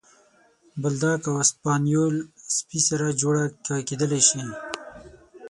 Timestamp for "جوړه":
3.21-3.43